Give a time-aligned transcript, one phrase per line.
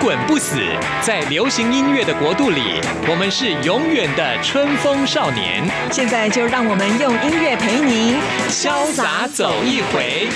[0.00, 0.56] 滚不死，
[1.02, 5.62] 在流行音乐的国度里，我们是永远的春风少年。
[5.92, 8.16] 现在就让我们用音乐陪您
[8.48, 10.26] 潇洒走一回。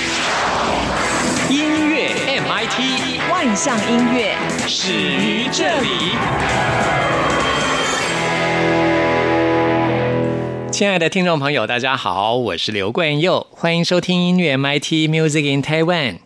[1.49, 4.37] 音乐 MIT 万象音乐
[4.69, 7.14] 始于这里。
[10.75, 16.17] 亲爱的听众朋友，大家好，我是刘冠佑，欢迎收听音乐 MIT Music in Taiwan。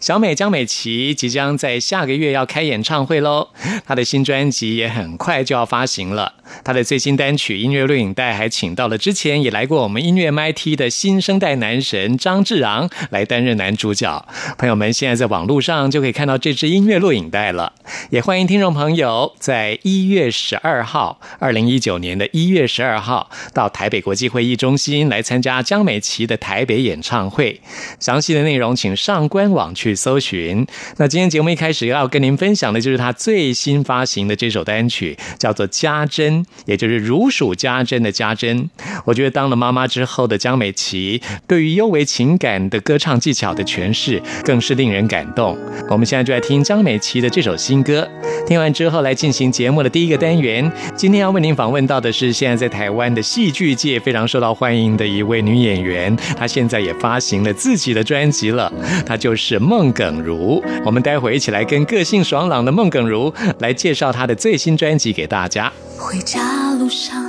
[0.00, 3.48] 小美江美琪即将在下个月要开演唱会喽，
[3.84, 6.32] 她的新专辑也很快就要发行了。
[6.64, 14.26] 她的最新单曲音乐录影带还请到了之前也来过我们音乐 MIT 的新生代男神张志昂来担任男主角。
[14.56, 17.74] 朋友们现在在网络上就可以看到这支音乐录影带了，
[18.08, 27.60] 也欢迎听众朋友在一月十二号，二零一九年的一月十二号到台北国际会议中心来参加江美琪的台北演唱会。
[27.98, 30.66] 详细的内容请上官网去搜寻。
[30.96, 38.68] 那今天节目一开始要跟您分享的就是她最新发行的这首单曲，叫做《家珍》，也就是如数家珍的家珍。
[39.04, 45.56] 我觉得当了妈妈之后的江美琪，对于优为情感的歌唱技巧的诠释，更是令人感动。
[45.88, 48.08] 我们现在就来听江美琪的这首新歌。
[48.46, 50.70] 听完之后，来进行节目的第一个单元。
[50.96, 58.72] 今天要为您访问到的是现在在台湾的戏剧界非常受到欢迎的一位女演员，她现在也发行了自己的专辑了。
[59.06, 60.60] 她就是孟耿如。
[60.84, 65.72] 我们待会一起来跟个性爽朗的孟耿如来介绍她的最新专辑给大家。
[65.96, 66.40] 回家
[66.74, 67.24] 路上，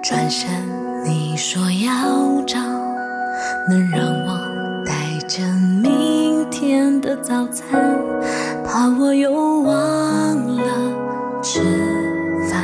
[0.00, 0.48] 转身
[1.04, 2.60] 你说要找
[3.68, 4.38] 能让我
[4.86, 4.94] 带
[5.26, 5.42] 着
[5.82, 7.66] 明天的早餐，
[8.64, 9.74] 怕我又忘
[10.56, 10.62] 了
[11.42, 11.60] 吃
[12.48, 12.62] 饭。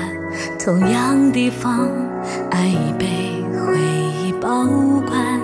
[0.64, 1.88] 同样地方，
[2.50, 3.06] 爱已被
[3.52, 3.78] 回
[4.22, 4.64] 忆保
[5.06, 5.40] 管，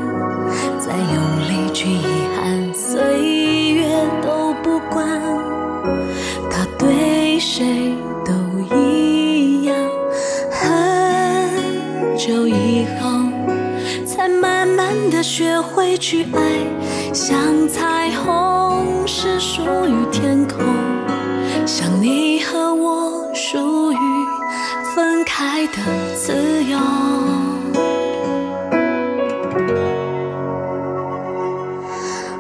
[0.78, 1.16] 再用
[1.49, 2.05] 力去遗
[2.37, 3.89] 憾，岁月
[4.22, 5.06] 都不管。
[6.50, 7.94] 他对谁
[8.25, 8.33] 都
[8.75, 9.77] 一样，
[10.50, 13.09] 很久以后，
[14.05, 20.59] 才慢慢的学会去爱，像彩虹是属于天空，
[21.65, 24.18] 像你和我属于
[24.98, 25.75] 分开的
[26.16, 26.76] 自由。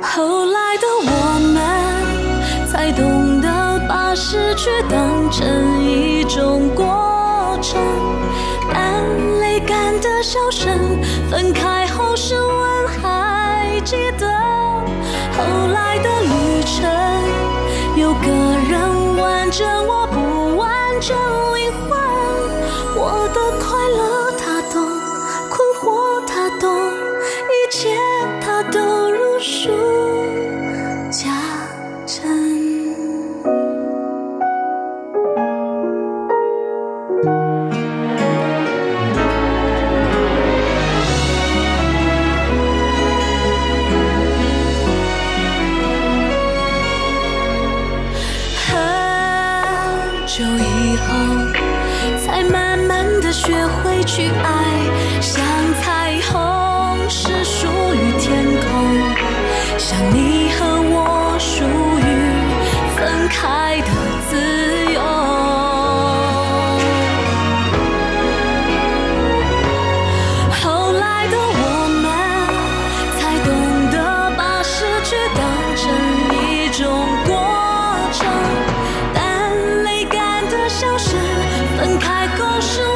[0.02, 5.46] 后来的我们才懂得把失去当成
[5.84, 7.80] 一种过程，
[8.74, 9.04] 但
[9.38, 10.98] 泪干的笑声，
[11.30, 14.26] 分开后是问，还记得
[15.36, 16.90] 后来的旅程，
[17.94, 18.28] 有个
[18.68, 20.07] 人完整我
[80.78, 81.16] 消失，
[81.76, 82.87] 分开后是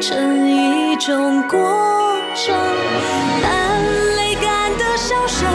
[0.00, 1.58] 成一种过
[2.34, 2.54] 程。
[3.42, 3.82] 但
[4.16, 5.46] 泪干的笑声，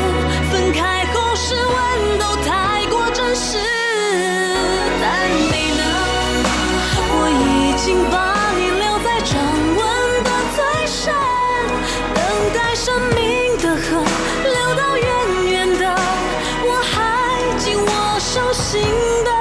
[0.51, 3.57] 分开后失温都太过真实。
[5.01, 5.83] 但你呢？
[7.18, 8.15] 我已经把
[8.53, 9.33] 你留在掌
[9.75, 9.80] 纹
[10.24, 11.13] 的最深，
[12.13, 12.18] 等
[12.53, 13.83] 待生命的河
[14.44, 15.06] 流到远
[15.51, 15.83] 远的，
[16.63, 16.94] 我还
[17.57, 17.89] 紧握
[18.19, 18.81] 手心
[19.24, 19.31] 的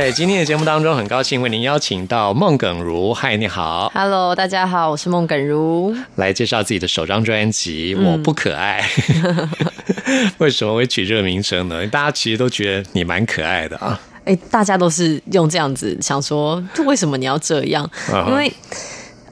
[0.00, 5.94] 在今天的节目当中，很高兴为您邀请到孟耿如，嗨，你好，Hello，大家好，我是孟耿如。
[6.16, 8.82] 来介绍自己的首张专辑《我不可爱》。
[10.40, 11.86] 为什么会取这个名称呢？
[11.88, 14.00] 大家其实都觉得你蛮可爱的啊。
[14.24, 17.86] 哎、大家都是用这样子想说，为什么你要这样？
[18.26, 18.50] 因为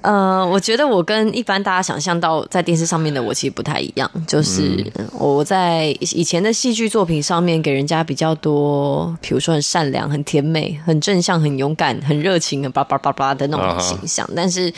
[0.03, 14.73] 呃，我觉得我跟一般大家想象到在电视上面的我其实不太一样，就是我在以前的戏剧作品上面给人家比较多，比如说很善良、很甜美、很正向、很勇敢、很热情、很叭叭叭叭的那种形象，但是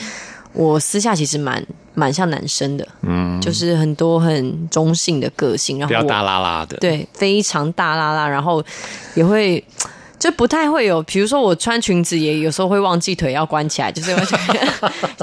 [0.52, 1.64] 我私下其实蛮
[1.94, 8.64] 蛮像男生的，嗯，就是很多很中性的个性，然后我比较大拉拉的，，对，非常大拉拉，然后
[9.14, 9.62] 也会
[10.20, 14.24] 就不太会有，比如说我穿裙子也有时候会忘记腿要关起来，就是会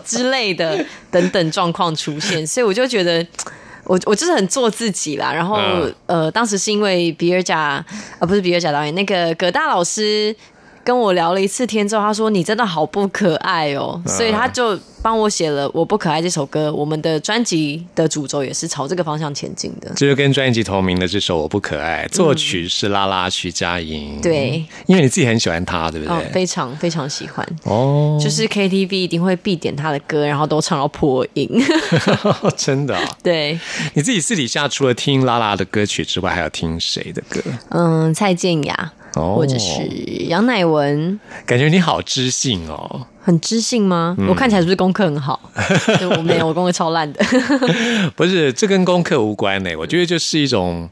[0.03, 3.25] 之类的等等状况出现，所以我就觉得。
[3.87, 10.35] 我我就是很做自己啦，然后、嗯呃，当时是因为比尔贾啊，不是比尔贾导演，那个葛大老师
[10.87, 16.73] 跟我聊了一次天之后，他说你真的好不可爱哦，所以他就帮我写了《我不可爱》这首歌。
[16.73, 19.89] 我们的专辑的主轴也是朝这个方向前进的。
[19.95, 26.31] 就是跟专辑同名的这首《我不可爱》，作曲是拉拉徐佳莹，对，因为你自己很喜欢她，对不哦，对？
[26.31, 31.49] 非常非常喜欢，哦，就是 KTV 一定会必点他的歌，然后都唱到破音。
[32.55, 33.59] 真的啊、对，
[33.93, 37.41] 你自己私底下除了听拉拉的歌曲之外，还有听谁的歌？
[37.71, 39.81] 嗯，蔡健雅，哦或者是
[40.27, 43.07] 杨乃文，感觉你好知性哦。
[43.21, 44.15] 很知性吗？
[44.17, 45.37] 嗯我看起来是不是功课很好？
[45.99, 47.21] 就我没有，我功课超烂的。
[48.15, 49.69] 不是，这跟功课无关呢。
[49.77, 50.89] 我觉得就是一种，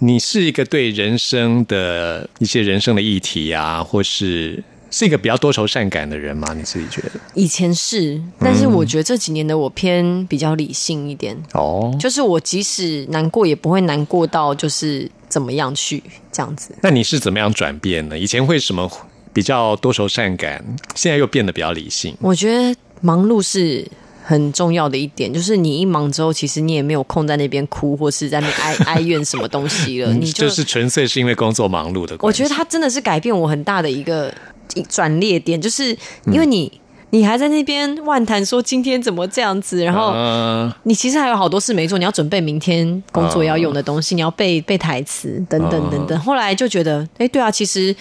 [0.00, 6.52] 你是一个对人生的一些人生的议题啊，或是是一个比较多愁善感的人吗？
[6.54, 7.20] 你自己觉得？
[7.34, 16.02] 以前是，但是我觉得这几年的我偏比较理性一点，哦，就是我即使难过，也不会难过到就是怎么样去
[16.32, 16.74] 这样子。
[16.80, 18.18] 那你是怎么样转变呢？
[18.18, 18.90] 以前会什么
[19.34, 22.16] 比较多愁善感，现在又变得比较理性？
[22.22, 23.86] 我觉得忙碌是
[24.24, 32.16] 很重要的一点，就是你一忙之后，其实你也没有空在那边哭，或是在那边哀 哀怨什么东西了，你就就是纯粹是因为工作忙碌的。
[32.20, 34.32] 我觉得它真的是改变我很大的一个
[34.74, 35.94] 一转捩点，就是
[36.32, 36.80] 因为你、
[37.10, 46.18] 你还在那边万谈说今天怎么这样子，然后嗯你其实还有好多事没做，你要准备明天工作要用的东西，你要背背台词等等等等。
[46.20, 47.94] 后来就觉得，哎，对啊，其实。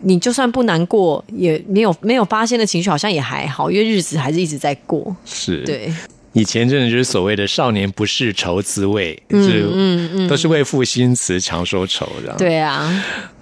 [0.00, 5.16] 你就算不难过，也没有没有发现的情绪，好像也还好，因为日子还是一直在过。
[5.24, 5.92] 是，对，
[6.38, 9.42] 以前真的就是所谓的少年不识愁滋味，嗯
[9.74, 12.88] 嗯嗯，都是为赋新词强说愁的。，对啊，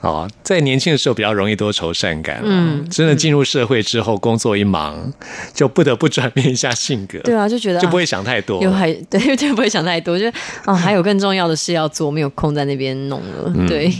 [0.00, 5.12] 哦，在年轻的时候比较容易多愁善感，嗯，真的进入社会之后，工作一忙，
[5.52, 10.26] 就不得不转变一下性格，对啊，就觉得就不会啊想太多有还 对，就不会想太多，就
[10.64, 13.52] 啊， 还有更重要的事要做，没有空在那边弄了。
[13.68, 13.92] 对，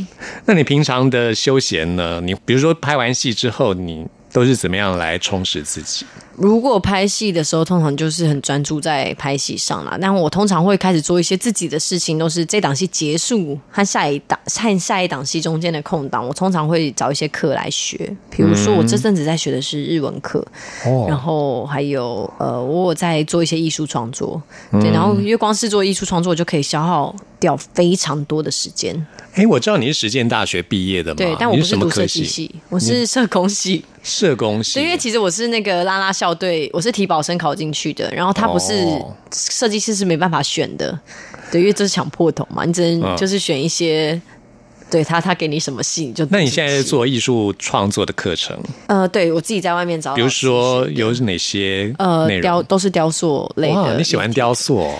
[0.47, 2.23] 那你平常的休闲呢？
[2.25, 6.05] 你比如说拍完戏之后，你都是怎么样来充实自己？
[6.35, 9.97] 如果拍戏的时候，通常就是很专注在拍戏上啦。
[9.99, 17.97] 但我通常会开始做一些自己的事情，都是这档戏结束和下一档和下一档戏中间的空档，我通常会找一些课来学。
[18.31, 20.47] 比如说，我这阵子在学的是日文课，
[20.85, 29.07] 哦然后还有呃，我有在做一些艺术创作，对，然后因为光是做艺术创作就可以消耗掉非常多的时间。
[29.37, 32.07] 哎，我知道你是实践大学毕业的嘛，对，但我你是什么不是读设？
[32.07, 33.85] 计系，我是社工系。
[34.03, 40.99] 社工系，对，因为其实我是那个拉拉校队，我是体保生考进去的，然后他不是哦设计师是没办法选的，
[41.53, 44.21] 对，因为这是抢破头嘛，你只能嗯就是选一些。
[44.91, 46.83] 对他，他给你什么戏你就那你现在？
[46.83, 52.29] 做艺术创作的课程，呃，对我自己在外面找，比如说有哪些呃？
[52.41, 54.95] 雕都是雕塑类，的，你喜欢雕塑哦？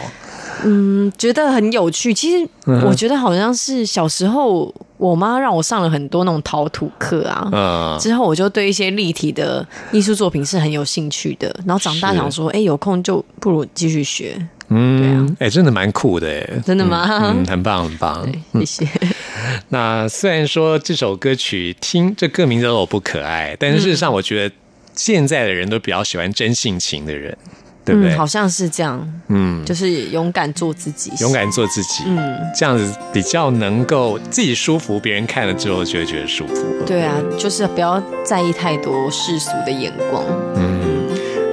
[1.17, 2.13] 觉得很有趣。
[2.13, 7.49] 其实嗯我觉得好像是小时候我妈让我上了很多那种陶土课啊。
[7.53, 14.35] 嗯，之后我就对一些立体的艺术作品是很有兴趣的，然后长大是想说，哎、有空就不如继续学，
[14.69, 17.33] 嗯，哎、真的蛮酷的，哎，真的吗？
[17.35, 18.27] 嗯，很棒，很棒。
[18.53, 18.87] 谢谢。
[19.71, 24.55] 那虽然说这首歌曲听这歌名叫做《我不可爱》，但是事实上，我觉得
[24.95, 27.37] 现在的人都比较喜欢真性情的人，
[27.85, 28.13] 对不对？
[28.13, 36.55] 嗯，好像是这样，嗯，就是勇敢做自己，勇敢做自己，嗯，这样子比较能够自己舒服，别人看了之后就会觉得舒服。
[36.85, 40.25] 对啊，就是不要在意太多世俗的眼光。
[40.57, 40.77] 嗯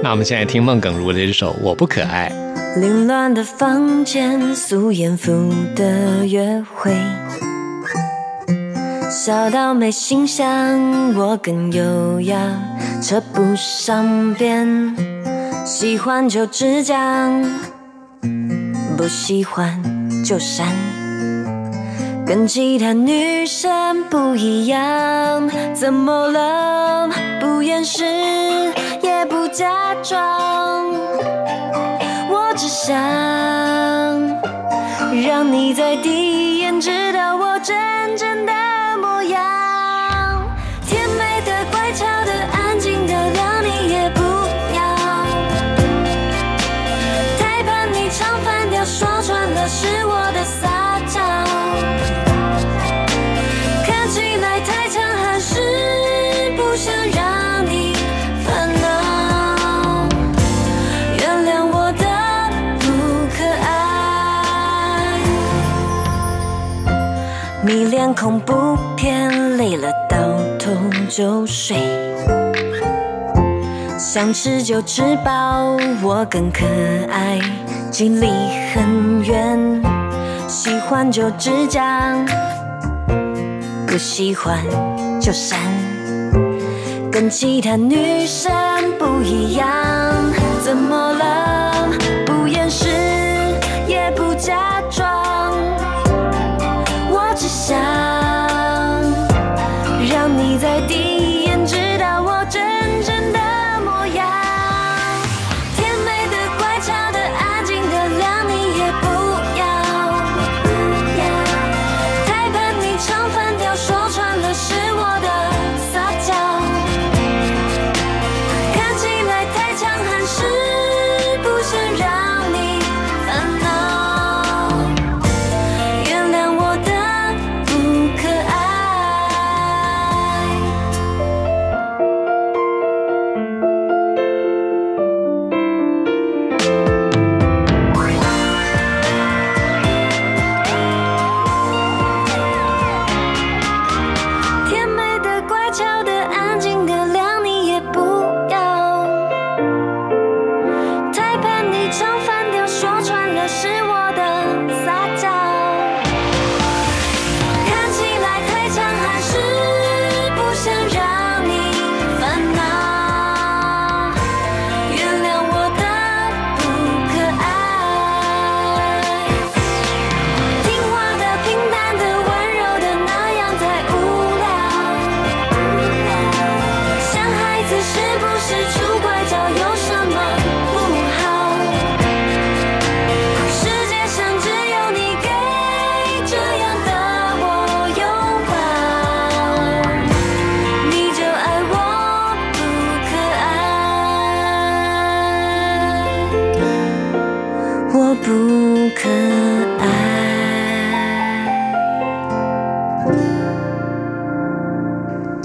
[0.02, 2.30] 那我们现在听孟耿如的这首《我不可爱》。
[2.76, 5.30] 凌乱的房间，素颜服
[5.76, 6.92] 的约会，
[9.08, 12.36] 小到没形象，我更优雅，
[13.00, 14.96] 扯不上边。
[15.64, 17.44] 喜欢就直讲，
[18.96, 19.80] 不喜欢
[20.24, 20.66] 就删。
[22.26, 27.08] 跟其他女生不一样，怎么了？
[27.40, 28.04] 不掩饰，
[29.00, 30.92] 也不假装。
[32.56, 32.94] 只想
[35.26, 38.03] 让你在第一眼知道我真
[68.14, 70.16] 恐怖片，累了倒
[70.58, 70.72] 头
[71.08, 71.76] 就睡。
[73.98, 76.64] 想吃就吃饱，我更可
[77.10, 77.40] 爱，
[77.90, 78.28] 距离
[78.72, 79.82] 很远，
[80.48, 82.24] 喜欢就直讲，
[83.86, 84.58] 不喜欢
[85.20, 85.58] 就删。
[87.10, 88.52] 跟其他女生
[88.98, 89.66] 不一样，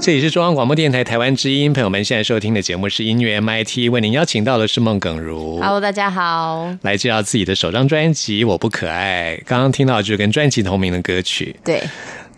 [0.02, 5.60] 这里是中央广播电台台湾之音，朋友们现在收听的节目是音乐 MIT，为您邀请到的是孟耿如。
[5.60, 6.74] Hello，大家好。
[6.80, 11.54] 来介绍自己的首张专辑《我不可爱》，刚刚听到就是跟专辑同名的歌曲。
[11.62, 11.82] 对，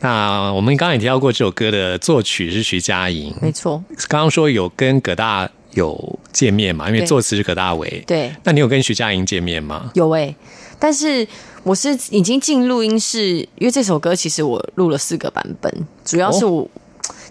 [0.01, 3.33] 那我们刚刚也提到过，这首歌的作曲是徐佳莹。
[3.41, 6.89] 没错，刚刚说有跟葛大有见面嘛？
[6.91, 8.03] 因为作词是葛大为。
[8.09, 9.93] 对，那你有跟徐佳莹见面吗？
[9.95, 10.35] 有诶、
[10.81, 11.25] 但是
[11.63, 15.73] 我是已经进录音室，因为这首歌其实我录了四个版本，
[16.05, 16.69] 主要是我、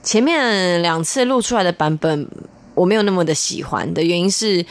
[0.03, 2.27] 前面两次录出来的版本
[2.73, 4.65] 我没有那么的喜欢的原因是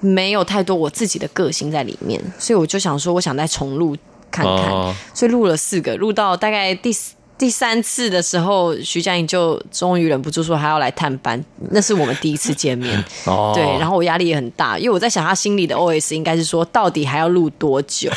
[0.00, 3.96] 没有太多我自己的个性在里面，所以我就想说，我想再重录
[4.30, 7.14] 看看，哦所以录了四个，录到大概第四。
[7.38, 13.02] 第三次的时候，徐佳莹就终于忍不住说还要来探班，那是我们第一次见面。
[13.26, 18.08] 哦对，然后我压力也很大，因为我在想他心里的 OS 应该是说，到底还要录多久？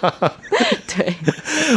[0.94, 1.14] 对，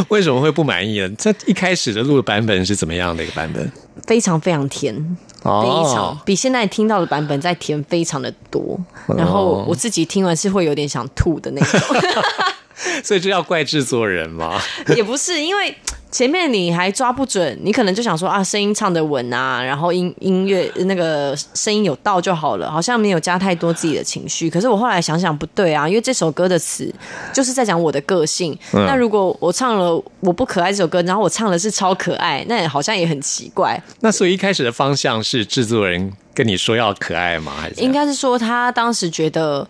[0.08, 1.08] 为什么会不满意呢？
[1.16, 3.72] 这一开始的录的版本是怎么样的一个版本？
[4.06, 4.94] 非常非常甜，
[5.42, 5.62] 哦。
[5.62, 8.78] 非常比现在听到的版本再甜非常的多。
[9.08, 11.80] 然后我自己听完是会有点想吐的那种，
[13.02, 14.60] 所以这要怪制作人吗？
[14.96, 15.74] 也不是因为。
[16.08, 24.48] 前面你还抓不准，你可能就想说啊，声音唱的稳啊，然后音音乐那个声音有到就好了，好像没有加太多自己的情绪。
[24.48, 26.90] 可是我后来想想不对啊，因为这首歌的词
[27.34, 28.56] 就是在讲我的个性。
[28.72, 33.78] 那如果我唱了我不可爱这首歌，然后我唱的是超可爱，那好像也很奇怪。
[34.00, 37.52] 那所以一开始的方向是制作人跟你说要可爱吗？
[37.60, 39.68] 还是应该是说他当时觉得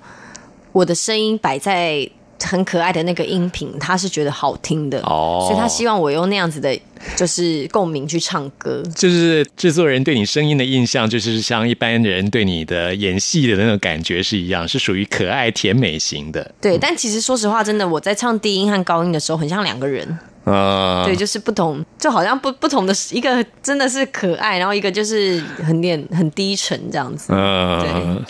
[0.71, 2.09] 我的声音摆在。
[2.43, 6.78] 很可爱的那个音频，他是觉得好听的，哦所以他希望我用那样子的，
[7.16, 8.83] 就是共鸣去唱歌。
[8.95, 16.55] 就是制作人对你声音的印象，就是像一般人对你的演戏的那种感觉是一样，是属于可爱甜美型的。
[16.61, 20.19] 对，但其实说实话，真的我在唱低音和高音的时候，很像两个人。
[20.45, 27.33] 呃，对，就是不同，就好像不不同的一个真的是可爱，然后一个就是很点很低沉这样子。
[27.35, 28.23] 嗯，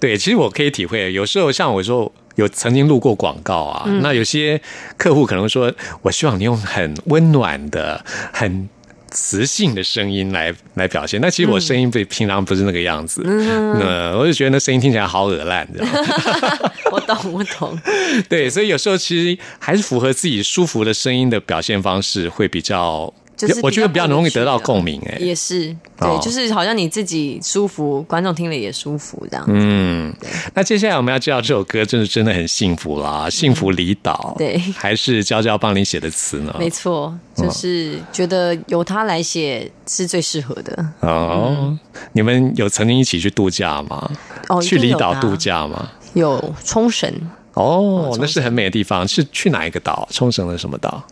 [0.00, 2.12] 对，其实我可以体会，有时候像我说。
[2.38, 4.60] 有曾经录过广告啊，嗯那有些
[4.96, 8.68] 客户可能说，我希望你用很温暖的、很
[9.10, 11.20] 磁性的声音来来表现。
[11.20, 15.92] 那其实我声音被平常不是那个样子，嗯那我就觉得那声音听起来好恶烂，这样。
[16.92, 17.76] 我懂，我懂。
[18.30, 23.12] 对，所以有时候其实还是符合自己舒服的声音的表现方式会比较。
[23.38, 29.46] 就是我觉得比较容易得到共鸣，哎，也是对，哦就是好像你自己舒服，观众听了也舒服这样。
[29.48, 30.12] 嗯，
[30.54, 34.34] 那接下来我们要介绍这首歌，真的真的很幸福啦，幸福离岛。
[34.36, 36.54] 对 还是娇娇帮你写的词呢？
[36.58, 40.86] 没错，就是觉得由他来写是最适合的。
[41.00, 41.78] 哦，
[42.12, 44.10] 你们有曾经一起去度假吗？
[44.48, 45.88] 哦，去离岛度假吗？
[46.14, 47.12] 有冲绳，
[47.54, 49.06] 哦，那是很美的地方。
[49.06, 50.08] 是去哪一个岛？
[50.10, 51.04] 冲绳的什么岛？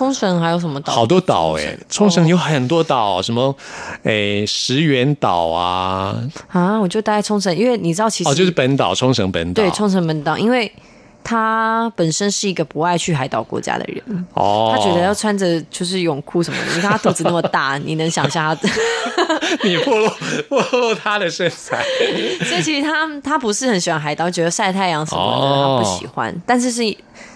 [0.00, 0.94] 冲绳还有什么岛？
[0.94, 3.54] 好多岛哎、冲哦绳有很多岛，什么
[4.02, 6.16] 哎石垣岛啊，
[6.48, 6.78] 啊！
[6.80, 9.62] 我就待在冲绳，因为你知道，其实哦，就是本岛，冲绳本岛。
[9.62, 10.72] 对冲绳本岛，因为
[11.22, 16.74] 他本身是一个不爱去海岛国家的人，哦，他觉得要穿着就是泳裤什么的。
[16.76, 18.68] 你看他肚子那么大，你能想象他？
[19.62, 20.08] 你破露
[20.48, 21.84] 破露他的身材。
[22.48, 26.34] 所以其实他他不是很喜欢海岛，觉得晒太阳什么的、哦他不喜欢。
[26.46, 26.82] 但是是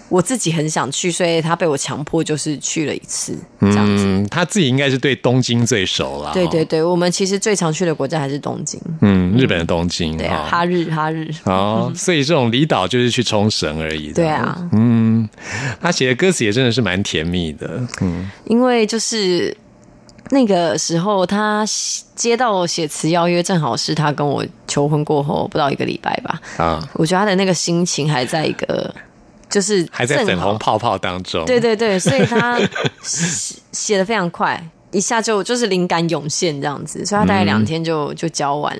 [0.09, 4.03] 我自己很想去，所以他被我强迫就是去了一次这样子。
[4.05, 6.31] 嗯，他自己应该是对东京最熟了。
[6.33, 8.79] 对对，对，我们其实最常去的国家还是东京。
[9.01, 10.15] 嗯，日本的东京。
[10.17, 11.27] 对啊，哈哈日哈日。
[11.45, 14.13] 哦，所以这种离岛就是去冲绳而已。
[14.13, 15.27] 对啊，嗯，
[15.81, 17.81] 他写的歌词也真的是蛮甜蜜的。
[18.01, 19.55] 嗯，因为就是
[20.29, 21.65] 那个时候，他
[22.15, 26.39] 接到我写词邀约，正好是他跟我求婚过后不到一个礼拜吧。
[26.57, 28.93] 啊，我觉得他的那个心情还在一个，
[29.55, 31.45] 就是还在粉红泡泡当中。
[31.45, 32.59] 对对对， 所以他
[33.01, 38.77] 写写的非常快，一下就就是灵感涌现这样子，所以他大概两天就、就交完，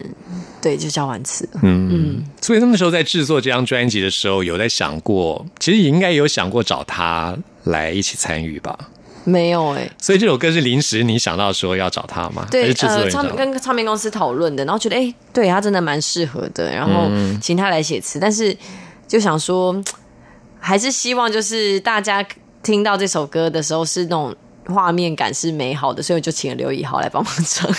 [0.61, 1.88] 对，就交完词嗯。
[1.89, 7.33] 嗯，所以那时候在制作这张专辑的时候，有在想过，其实也应该有想过找他
[7.63, 8.77] 来一起参与吧。
[9.23, 12.43] 没有哎、所以这首歌是临时你想到说要找他吗？
[12.43, 18.55] 还对唱跟唱片公司讨论的，然后觉得哎、对他真的蛮适合的，然后嗯请他来写词，但是
[19.07, 19.73] 就想说，
[20.65, 22.25] 还是希望就是大家
[22.63, 27.71] 听到这首歌的时候是那种画面感是美好的，所以我就请了刘以豪来帮忙唱。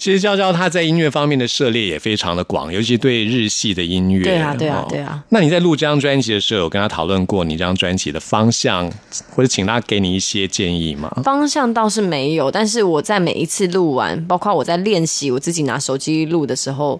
[0.00, 4.24] 其实娇娇她在音乐方面的涉猎也非常的广，尤其对日系的音乐。
[4.24, 5.22] 对啊对啊哦对啊。
[5.28, 8.90] 那你在录这张专辑的时候，有跟他讨论过你这张专辑的方向，
[9.36, 11.14] 或者请他给你一些建议吗？
[11.22, 16.98] 方向倒是没有，但是我在每一次录完，包括我在练习我自己拿手机录的时候，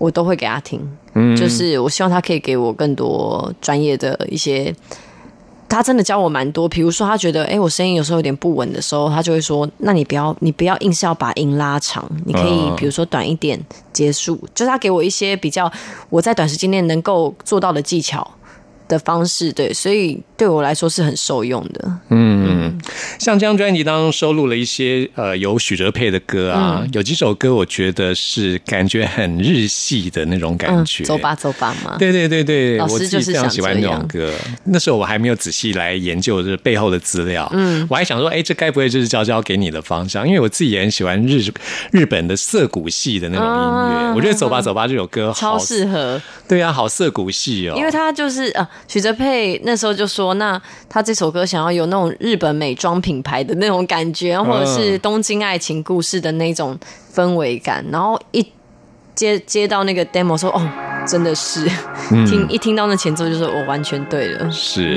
[0.00, 0.80] 我都会给他听。
[1.14, 4.74] 嗯，就是我希望他可以给我更多专业的一些。
[5.68, 13.56] 他真的教我蛮多，比如说他觉得，哎、我声音有时候有点不稳的时候，他就会说，那你不要，你不要硬是要把音拉长，你可以嗯比如说短一点
[13.92, 15.70] 结束，就是他给我一些比较
[16.08, 18.28] 我在短时间内能够做到的技巧
[18.90, 21.98] 的方式，对，所以对我来说是很受用的。
[22.08, 22.76] 嗯，
[23.18, 31.04] 像这张专辑当中收录了一些呃有许哲佩的歌啊，嗯有几首歌我觉得是感觉很日系的那种感觉。
[31.04, 31.96] 嗯，走吧，走吧嘛。
[31.98, 34.32] 对对对对，老师我自己就是非常喜欢那这样种歌。
[34.64, 40.26] 那时候我还没有仔细来研究这背后的资料，嗯，我还想说，哎，这该不会就是娇娇给你的方向？
[40.26, 41.40] 因为我自己也很喜欢日
[41.92, 56.78] 日本的涩谷系的那种音乐，啊我觉得《走吧走吧》这首歌超好适合，对啊，好涩谷系哦，因为它就是呃，许哲佩那时候就说，那他这首歌想要有那种日本美妆品牌的那种感觉，或者是东京爱情故事的那种
[57.14, 58.46] 氛围感，然后一
[59.14, 60.68] 接接到那个 demo 说，哦，
[61.06, 61.68] 真的是，
[62.26, 64.50] 听一听到那前奏就说，我完全对了。
[64.50, 64.96] 是，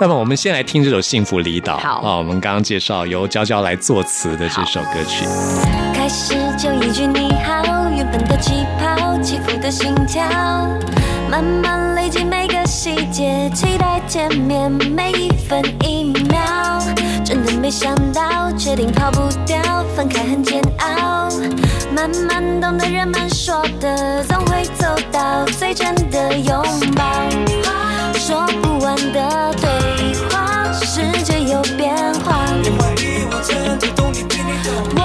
[0.00, 1.76] 那么我们先来听这首《幸福离岛》。
[1.80, 2.00] 好。
[2.00, 5.24] 啊，我们刚刚介绍由娇娇来作词的这首歌曲。
[5.94, 10.22] 开始就一句你好，原本的气泡，起伏的心跳，
[11.30, 16.80] 慢慢累积每个细节，期待见面每一分一秒。
[17.24, 19.62] 真的没想到，确定跑不掉，
[19.94, 21.30] 分开很煎熬。
[21.94, 26.60] 慢慢懂得人们说的，总会走到最真的拥
[26.96, 27.04] 抱。
[28.14, 29.70] 说不完的对
[30.28, 32.42] 话，世界有变化。
[34.96, 35.01] 我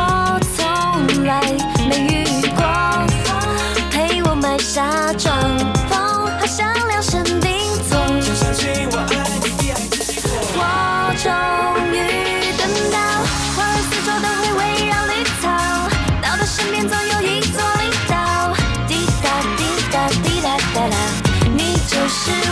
[22.08, 22.47] 你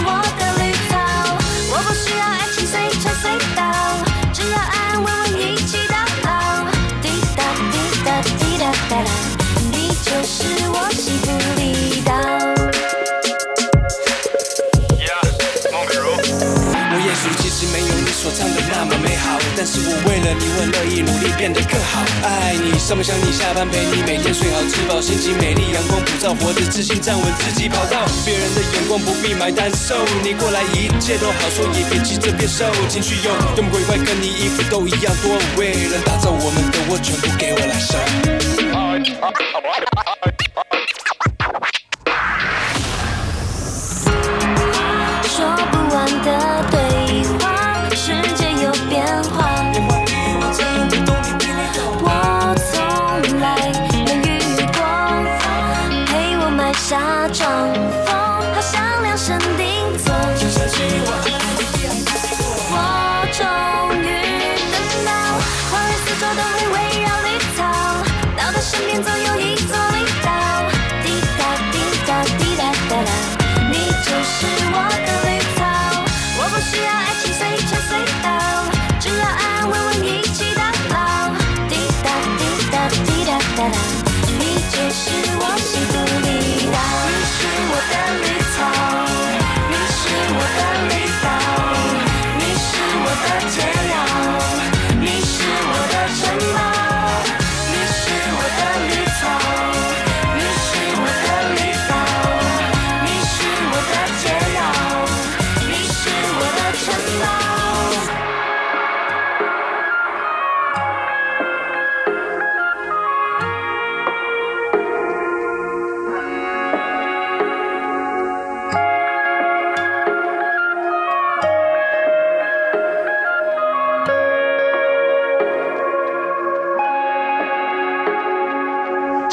[20.05, 22.05] 为了你，我乐意努力变得更好。
[22.23, 28.05] 爱你，上班想你，下班陪你，每天睡好吃饱，心情美丽，阳光普照，活着自信站稳自己跑道。
[28.23, 35.37] 别人的眼光不必买单瘦你过来一切都好说，也别急着变瘦，情绪有多么鬼怪，跟你衣服都一样多。
[35.57, 37.97] 为了打造我们的窝，全部给我来收。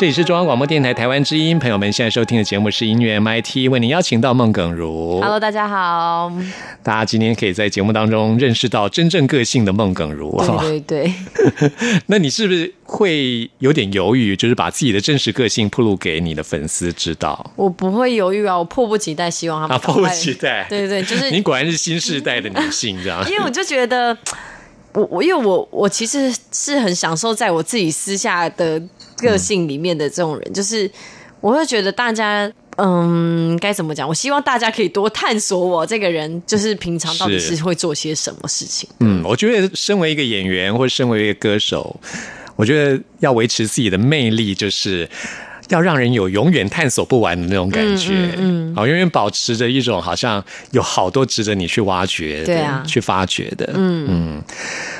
[0.03, 5.21] 这里是中央广播电台台湾之音，朋友们现在收听的节目是音乐 MIT，为您邀请到孟耿如。
[5.21, 6.33] Hello，大家好。
[6.83, 10.37] 大家今天可以在节目当中认识到真正个性的孟耿如。
[10.59, 11.15] 对 对
[11.47, 11.71] 对，
[12.07, 17.53] 那你是不是会有点犹豫，就是把自己的真实个性铺露给你的粉丝知道？
[17.55, 20.67] 我不会犹豫啊，我迫不及待，希望他们啊，迫不及待。
[20.69, 23.25] 对对，就是你果然是新时代的女性，这样。
[23.31, 24.19] 因为我就觉得，
[24.95, 28.83] 我我因为我我其实是很享受在我自己私下的
[29.23, 30.91] 个性里面的这种人，就是
[31.41, 32.53] 我会觉得大家。
[32.79, 34.09] 嗯，该怎么讲？
[34.09, 38.89] 我希望大家可以多探索我这个人，就是平常到底是是会做些什么事情。
[39.01, 41.95] 嗯，我觉得身为一个演员或者身为一个歌手，
[42.57, 45.07] 我觉得要维持自己的魅力，就是
[45.69, 48.33] 要让人有永远探索不完的那种感觉。
[48.39, 53.71] 嗯，好、永远保持着一种好像有好多值得你去挖掘的、对啊去发掘的。
[53.75, 54.43] 嗯嗯。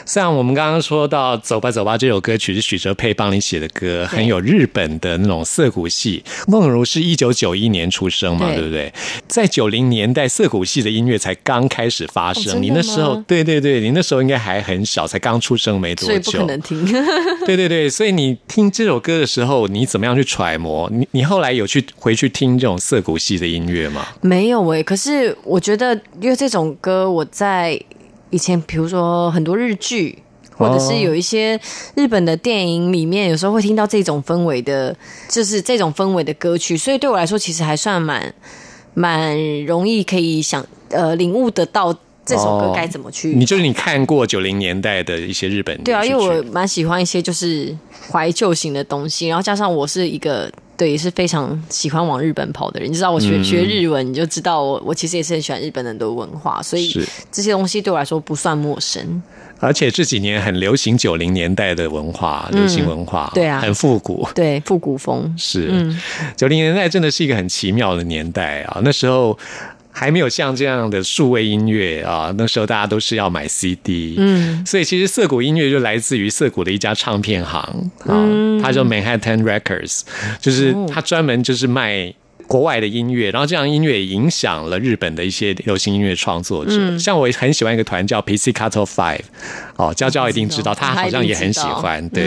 [0.07, 6.23] 像我们刚刚说到《走吧走吧》这首歌曲是许哲佩帮你写的歌，很有日本的那种涩谷系。
[6.49, 8.93] 梦如是一九九一年出生嘛，对对不对？
[9.29, 12.57] 在九零年代，涩谷系的音乐才刚开始发生。
[12.57, 16.39] 哦你那时候吗，对对对，你那时候应该还很小，才刚出生没多所以不久。
[16.41, 16.85] 可能听。
[17.47, 20.89] 对对对，所以你听这首歌的时候，你怎么样去揣摩？
[20.91, 24.07] 你你后来有去回去听这种涩谷系的音乐吗？
[24.21, 27.79] 没有诶、可是我觉得，因为这种歌我在
[28.33, 30.19] 以前，比如说很多日剧，
[30.57, 31.61] 或者是有一些
[31.95, 34.97] 日本的电影里面，有时候会听到这种氛围的，
[35.29, 38.35] 就是这种氛围的歌曲，所以对我来说，其实还算蛮
[38.95, 43.31] 蛮容易可以想呃领悟得到这首歌哦该怎么去。
[43.31, 47.77] 你就是你看过九零年代的一些日本对啊，因为我蛮喜欢一些就是
[48.11, 59.23] 怀旧型的东西，然后加上我是一个对也是非常喜欢往日本跑的人，你知道我学、嗯学日文，你就知道我我其实也是很喜欢日本的很多文化，所以是这些东西对我来说不算陌生。
[59.61, 64.27] 而且这几年很流行九零年代的文化，流行文化，对啊很复古。
[64.35, 65.71] 对，复古风，是，
[66.37, 68.81] 九零年代真的是一个很奇妙的年代啊！
[68.83, 69.39] 那时候
[69.93, 77.61] 还没有像这样的数位音乐啊，那时候大家都是要买 CD，嗯，所以其实涩谷音乐就来自于涩谷的一家唱片行
[78.07, 78.17] 啊，
[78.63, 80.01] 它叫 Manhattan Records，
[80.41, 82.13] 就是它专门就是卖。
[82.49, 86.99] 国外的音乐，然后这样音乐也影响了日本的一些流行音乐创作者。
[86.99, 89.23] 像我很喜欢一个团叫 Pizzicato Five，
[89.77, 92.07] 哦，娇娇一定知道，他好像也很喜欢。
[92.11, 92.25] 对，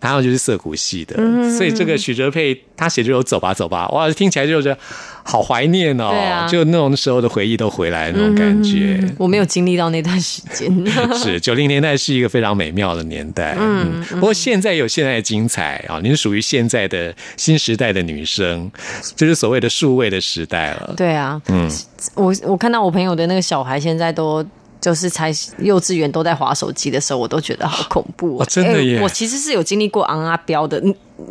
[0.00, 1.14] 然后就是涩谷系的，
[1.56, 4.76] 所以这个许哲佩他写这首《走吧走吧》，哇，听起来就是
[5.24, 9.02] 好怀念哦，就那种时候的回忆都回来那种感觉。
[9.18, 10.72] 我没有经历到那段时间。
[11.14, 18.70] 是九零年代是一个非常美妙的年代，嗯，不过现在有现在的精彩啊，您是属于现在的新时代的女生，
[19.16, 20.94] 就是所谓的数位的时代了。
[20.96, 21.70] 对啊，嗯，
[22.14, 24.44] 我我看到我朋友的那个小孩现在都。
[24.82, 30.82] 就是才幼稚园都在划手机的时候，我都觉得好恐怖、哦真的耶我其实是有经历过昂阿彪的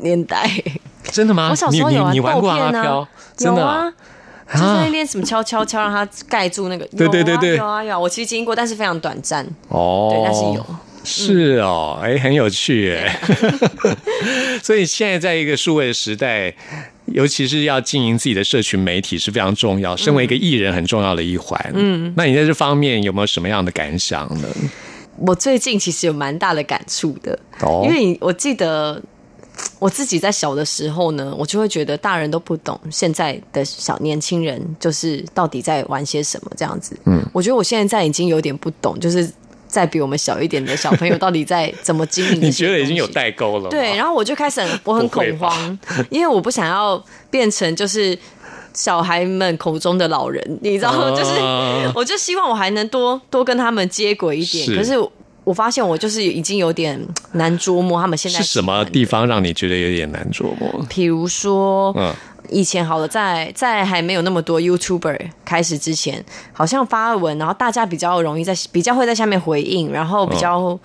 [0.02, 0.50] 年代，
[1.12, 1.50] 真的吗？
[1.52, 3.08] 我小时候有啊你玩过豆片啊阿飘？
[3.36, 3.94] 真的有啊
[4.48, 4.54] 啊？
[4.54, 6.86] 就是那边什么敲敲敲，让它盖住那个。
[6.98, 9.46] 对对对对有啊有啊有啊，我其实经过，但是非常短暂。
[9.68, 10.66] 哦，对但是有。
[11.04, 13.12] 是哦，哎、很有趣耶。
[14.62, 16.54] 所以现在在一个数位的时代，
[17.06, 21.60] 尤其是要经营自己的社群媒体是非常重要，身为一个艺人很重要的一环。
[21.76, 24.48] 嗯，那你在这方面有没有什么样的感想呢？
[25.18, 29.00] 我最近其实有蛮大的感触的，哦因为你我记得
[29.78, 36.98] 我自己在小的时候呢，我就会觉得大人都不懂现在的小年轻人就是到底在玩些什么这样子。
[37.06, 39.30] 嗯，我觉得我现在已经有点不懂，就是
[39.72, 42.42] 在比我们小一点的小朋友到底在怎么经营。
[42.42, 43.08] 你觉得已经有？
[43.08, 43.70] 代沟了吗？
[43.70, 45.80] 对，然后我就开始很我很恐慌，
[46.10, 48.18] 因为我不想要变成就是
[48.74, 51.10] 小孩们口中的老人，你知道吗？
[51.10, 55.10] 哦就是我就希望我还能多多跟他们接轨一点，是可是。
[55.44, 60.86] 我发现我就是已经有点难捉摸他们现在是什么地方让你觉得有点难琢磨？
[60.88, 62.14] 比如说，嗯
[62.52, 70.78] 以前好了，在在还没有那么多 YouTuber 开始之前，好像发文，然后大家比较容易在比较会在下面回应，然后比较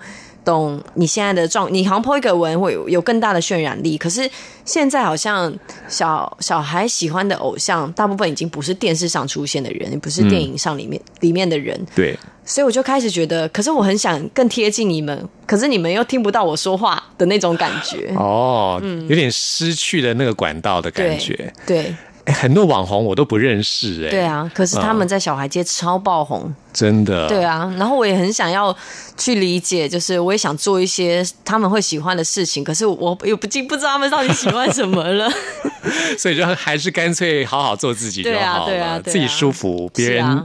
[0.47, 3.97] 懂你现在的状，你好像 po 一个文会有有更大的渲染力。
[3.97, 4.29] 可是
[4.63, 5.53] 现在好像
[5.89, 18.13] 小小孩喜欢的偶像，大部分已经不是电视上出现的人，也不是电影上里面、里面的人，对，所以我就开始觉得，可是我很想更贴近你们，可是你们又听不到我说话的那种感觉。
[18.15, 21.53] 哦，有点失去了那个管道的感对觉。
[21.65, 21.95] 对
[22.27, 27.73] 哎，很多网红我都不认识，哎，对，啊，可是他们在小孩街超爆红，真的，对啊。
[27.77, 28.75] 然后我也很想要
[29.17, 35.31] 去理解，就是我也想做一些他们会喜欢的事情，可是我也不禁不知道他们到底喜欢什么了。
[36.19, 40.43] 所以就还是干脆好好做自己就好了，对啊对啊自己舒服，别人啊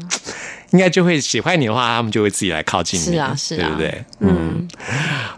[0.73, 4.05] 应该就会喜欢你的话，他们就会自己来靠近你，是啊是啊对不对？
[4.21, 4.69] 嗯，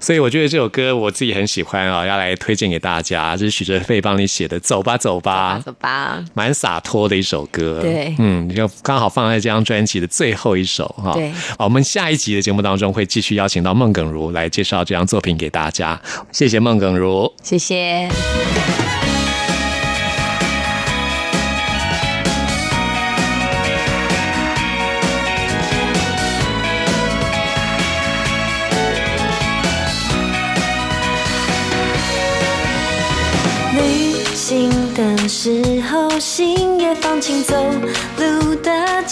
[0.00, 11.12] 所以我觉得这首歌我自己很喜欢啊，要来推荐给大家，这是许哲飞帮你写的《走吧走吧》，走吧，蛮洒脱的一首歌，对嗯，就刚好放在这张专辑的最后一首哈。
[11.14, 17.32] 对好我们下一集的节目当中会继续邀请到孟耿如来介绍这张作品给大家，谢谢孟耿如。
[17.42, 18.08] 谢谢。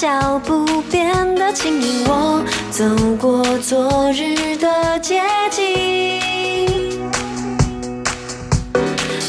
[0.03, 2.05] 脚步变得轻盈。
[2.09, 2.85] 我走
[3.21, 6.19] 过昨日的街景，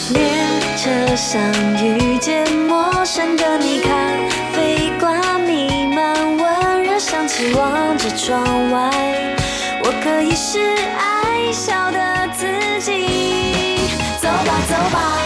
[0.09, 0.33] 列
[0.75, 1.39] 车上
[1.79, 3.91] 遇见陌生的你，咖
[4.55, 8.89] 啡馆弥漫温热香气，望着窗外，
[9.83, 10.57] 我可以是
[10.97, 12.47] 爱笑的自
[12.81, 13.05] 己。
[14.19, 15.19] 走吧，走吧。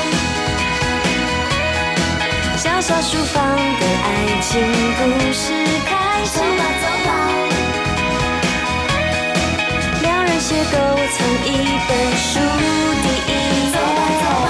[2.57, 3.57] 小小书房
[4.47, 4.55] 的爱情
[4.97, 5.43] 故事
[5.85, 6.31] 开始。
[6.37, 7.09] 走吧，走吧。
[10.01, 10.75] 两人邂逅
[11.11, 11.47] 从一
[11.87, 12.29] 本书
[13.03, 13.71] 第一页。
[13.73, 14.47] 走吧，走吧。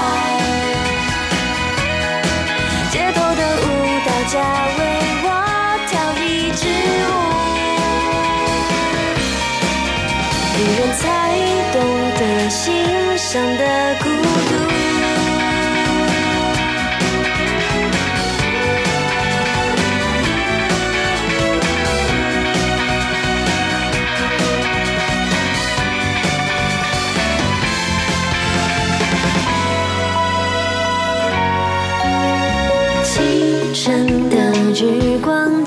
[2.92, 3.66] 街头的舞
[4.06, 4.34] 蹈家
[4.78, 4.82] 为
[5.24, 5.26] 我
[5.88, 6.62] 跳一支
[7.02, 7.10] 舞，
[10.58, 11.02] 女人才
[11.74, 11.76] 懂
[12.20, 12.66] 得欣
[13.18, 13.62] 赏的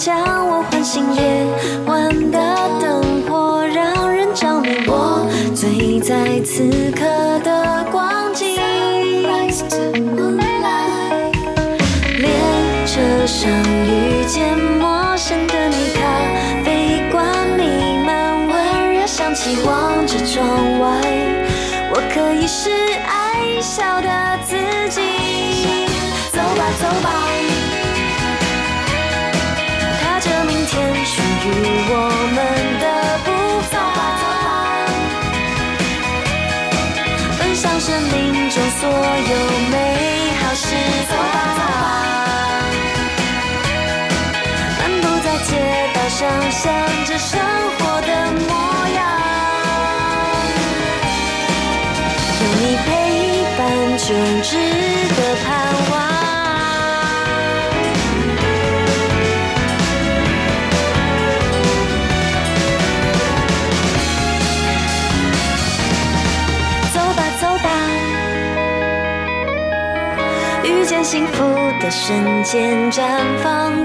[0.01, 0.17] 将
[0.49, 1.21] 我唤醒，夜
[1.85, 4.71] 晚的灯火让人着迷。
[4.87, 7.05] 我醉在此刻
[7.45, 8.57] 的光景。
[12.17, 12.31] 列
[12.87, 13.51] 车上
[13.85, 16.01] 遇见陌生的你，咖
[16.65, 17.23] 啡馆
[17.59, 17.63] 弥
[18.03, 20.89] 漫温热香气，望着窗外，
[21.93, 22.71] 我可以是
[54.11, 55.49] 伴就值得盼
[55.90, 55.92] 望。
[66.92, 67.68] 走吧，走吧，
[70.64, 71.44] 遇见幸福
[71.81, 73.03] 的瞬间绽
[73.42, 73.85] 放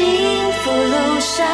[0.00, 0.08] 幸
[0.52, 1.46] 福路上。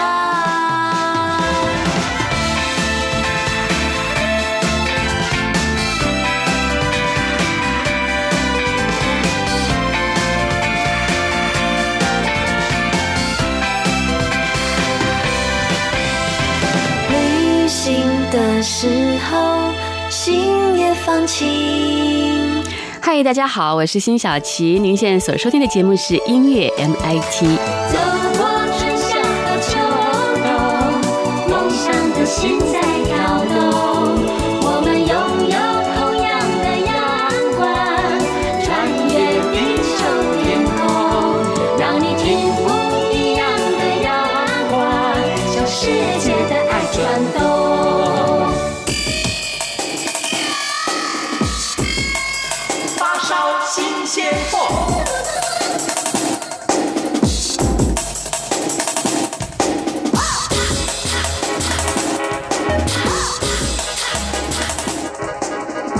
[17.10, 18.86] 旅行的时
[19.28, 19.72] 候，
[20.08, 22.62] 心也放晴。
[23.00, 24.78] 嗨，大家好，我是辛晓琪。
[24.78, 28.15] 您现在所收听的节目是音乐 MIT。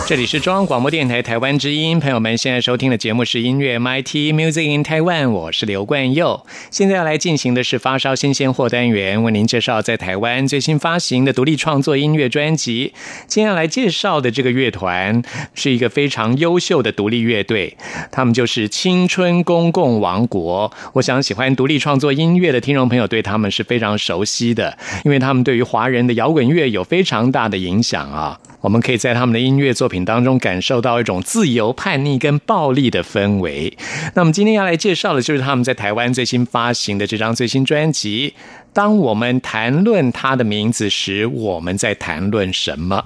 [0.07, 6.47] 这里是中央广播电台台湾之音，朋友们现在收听的节目是音乐 MIT Music in Taiwan，我是刘冠佑。
[6.71, 12.93] 现在要来进行的是发烧新鲜货单元，为您介绍在台湾最新发行的独立创作音乐专辑。
[13.27, 15.21] 今天要来介绍的这个乐团
[15.55, 17.77] 是一个非常优秀的独立乐队，
[18.13, 20.73] 他们就是青春公共王国。
[20.93, 28.39] 我想喜欢独立创作音乐的听众朋友对他们是非常熟悉的，因为他们对于华人的摇滚乐有非常大的影响啊。
[28.67, 33.73] 我们可以在他们的音乐作品当中感受到一种自由、叛逆跟暴力的氛围。
[34.15, 38.35] 那么今天要来介绍的就是他们在台湾最新发行的这张最新专辑。
[38.73, 43.01] 当我们谈论他的名字时，我们在谈论什么？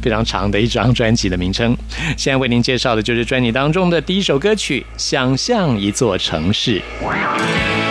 [0.00, 1.76] 非常长的一张专辑的名称。
[2.16, 6.80] 现在为您介绍的就是专辑当中的第一首歌曲《想象一座城市》。
[7.02, 7.89] 想象一座城市，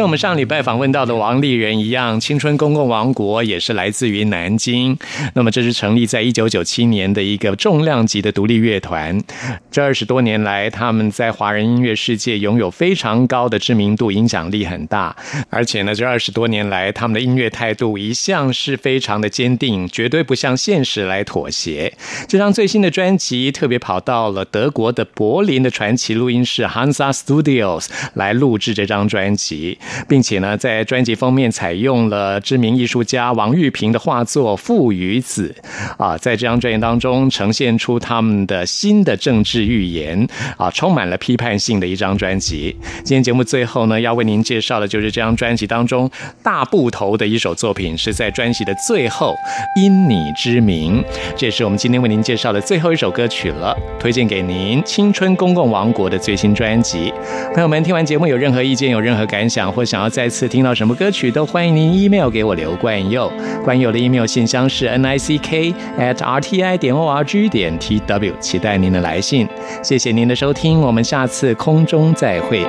[0.00, 4.98] 跟我们上礼拜访问到的王丽人一样，青春公共王国也是来自于南京。
[5.34, 9.22] 那么这是成立在一九九七年的一个重量级的独立乐团。
[9.70, 15.14] 这二十多年来，他们在华人音乐世界拥有非常高的知名度，影响力很大。
[15.50, 21.92] 而且呢，这二十多年来，他们的音乐态度一向是非常的坚定，绝对不向现实来妥协。
[22.26, 29.76] 这张最新的专辑特别跑到了德国的柏林的传奇录音室 Hansa Studios 来录制这张专辑。
[30.08, 35.54] 并且呢，在专辑封面采用了知名艺术家王玉平的画作《父与子》
[36.02, 40.26] 啊，在这张专辑当中呈现出他们的新的政治预言
[40.56, 42.76] 啊，充满了批判性的一张专辑。
[43.04, 46.10] 今天节目最后呢，要为您介绍的就是这张专辑当中
[46.42, 49.34] 大部头的一首作品，是在专辑的最后
[49.80, 51.02] 《因你之名》，
[51.36, 57.12] 这也是我们今天为您介绍的最后一首歌曲了，推荐给您青春公共王国的最新专辑。
[57.54, 59.69] 朋友们，听完节目有任何意见、有任何感想？
[59.70, 63.30] 或想要再次听到什么歌曲，都欢迎您 email 给我刘冠佑。
[63.64, 67.78] 冠佑的 email 信箱是 n i c k at r t i 点 o r g 点
[67.78, 69.48] t w，期待您的来信。
[69.82, 72.64] 谢谢您的收听，我们下次空中再会。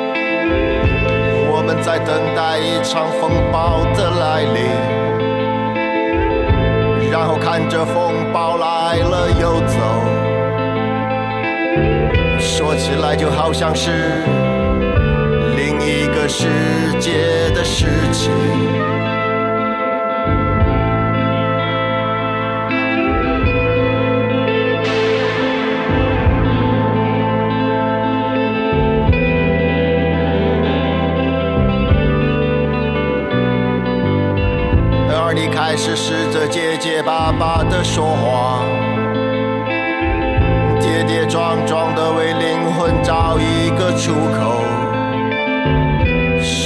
[1.54, 4.64] 我们在等待一场风暴的来临，
[7.12, 9.78] 然后看着风暴来了又走，
[12.40, 14.51] 说起来就好像是。
[16.24, 16.46] 这世
[17.00, 18.32] 界的事情。
[35.10, 38.64] 而你开始试着结结巴巴的说话，
[40.80, 44.71] 跌跌撞撞的为灵魂找一个出口。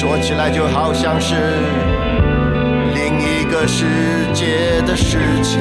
[0.07, 1.33] 说起来就好像是
[2.93, 3.85] 另一个世
[4.35, 5.59] 界的事情。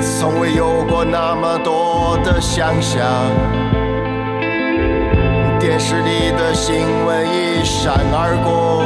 [0.00, 3.57] 从未有过那么多的想象。
[7.80, 8.82] 闪而过，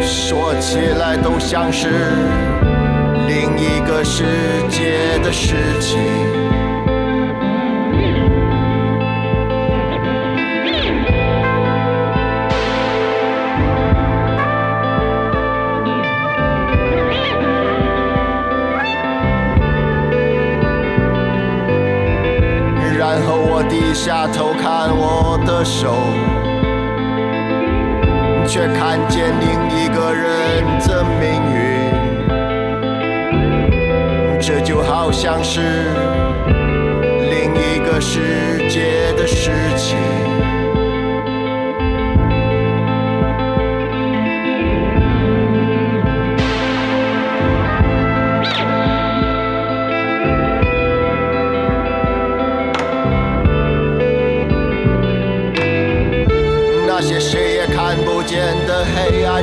[0.00, 1.88] 说起来都像是
[3.28, 4.24] 另一个世
[4.70, 6.00] 界的事情。
[22.98, 25.94] 然后我低下头看我的手，
[28.80, 31.20] 看见另一个人的命
[31.54, 31.60] 运。
[34.40, 35.60] 这就好像是
[37.28, 40.19] 另一个世界的事情。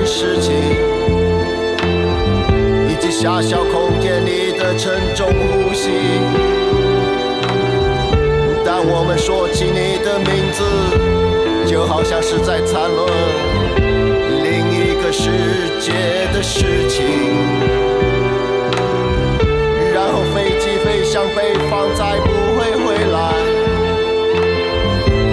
[0.08, 0.56] 事情，
[2.88, 5.92] 以及狭小空间里的沉重呼吸。
[8.66, 10.64] 当我们说起你的名字，
[11.70, 13.06] 就好像是在谈论
[14.44, 15.30] 另一个世
[15.82, 15.92] 界
[16.34, 17.06] 的事情。
[19.94, 23.18] 然后飞机飞向北方，再不会回来。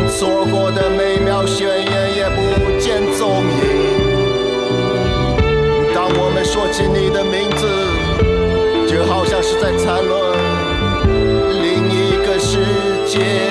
[0.09, 1.14] 错过的美
[13.15, 13.44] 就